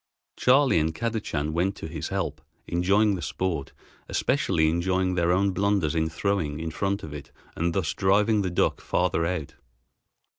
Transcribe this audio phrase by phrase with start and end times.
[0.35, 3.71] Charley and Kadachan went to his help, enjoying the sport,
[4.09, 8.49] especially enjoying their own blunders in throwing in front of it and thus driving the
[8.49, 9.53] duck farther out.